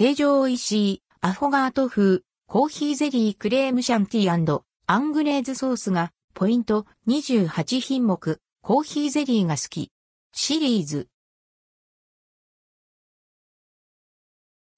[0.00, 9.90] 成城石井、アフォガート風、コーヒーゼリークレームシャンティーアングレーズソースが、ポイント28品目、コーヒーゼリーが好き。
[10.32, 11.08] シリーズ。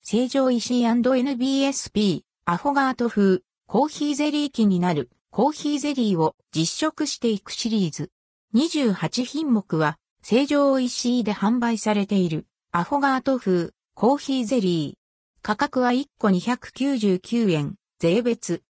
[0.01, 8.11] 成城石井 &NBSP、アフォガート風、コーヒーゼリー機になる、コーヒーゼリーを実食していくシリーズ。
[8.55, 15.00] 28品目は、成城石井で販売されている、アフォガート風、コーヒーゼリー。
[15.43, 18.63] 価格は1個299円、税別。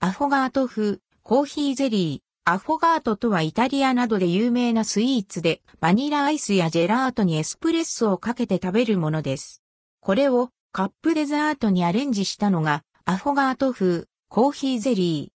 [0.00, 2.50] アフォガート風、コーヒーゼリー。
[2.50, 9.62] アフォガートとはイタリアなどで有名なスイーツで、バニラアイスやジェラートにエスプレッソをかけて食べるものです。
[10.00, 15.32] これをカップデザートにアレンジしたのが、アフォガート風、コーヒーゼリー。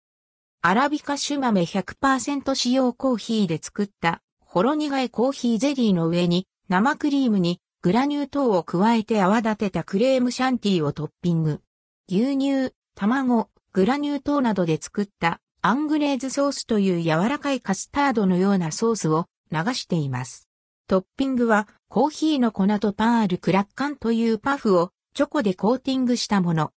[0.61, 11.61] アラビカ種豆100%使用コーヒーで作ったほろ苦いコーヒーゼリーの上に生クリームにグラニュー糖を加えて泡立てたクレームシャンティーをトッピング。
[12.07, 20.47] 牛乳、卵、グラニュー糖などで作ったアングレーズソースという柔らかいカスタードのようなソースを流しています。
[20.87, 26.71] トッピングはコーヒーの粉とパールクラッカンというパフをチョコでコーティングしたもの。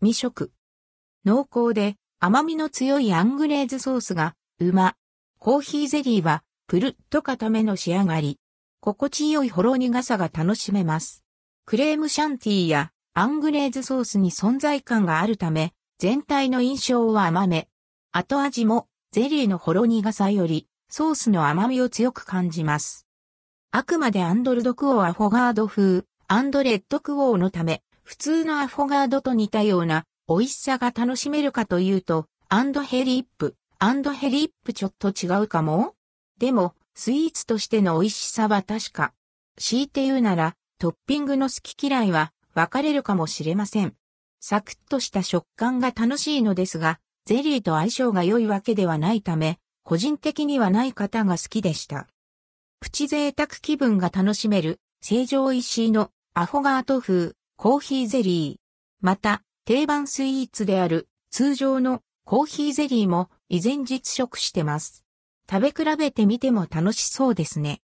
[0.00, 0.52] 未食。
[1.26, 4.94] 濃厚で甘みの強いアングレーズソースが、うま。
[5.38, 8.39] コーヒーゼリーは、プルッと固めの仕上がり。
[8.82, 11.22] 心地よいほろ苦さが楽しめます。
[11.66, 17.68] クレームシャンティーやアングレーズソースに存在感があるため、全体の印象は甘め。
[18.10, 23.06] 後味もゼリーのほろ苦さよりソースの甘みを強く感じます。
[23.70, 35.94] あくまで and ldquo アフォガード風、 and rdquo のため、普通のアフォガードと似たような美味しさが楽しめるかというと、 and hellip、and hellip ちょっと違うかも？
[36.38, 39.14] でも、スイーツとしての美味しさは確か。
[39.56, 43.94] 強いて言うなら、トッピングの好き嫌いは分かれるかもしれません。
[44.38, 52.06] サクッとした食感が楽しいのですが、ゼリーと相性が良いわけではないため、個人的にはない方が好きでした。
[52.80, 58.60] プチ贅沢気分が楽しめる、成城石井のアフォガート風、コーヒーゼリー。
[59.00, 65.02] また、定番スイーツである、通常のコーヒーゼリーも依然実食してます。
[65.50, 67.78] 食べ比べてみても楽しそうですね。